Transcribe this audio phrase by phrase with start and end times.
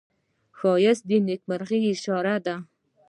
[0.57, 2.55] ښایست د نیکمرغۍ اشاره ده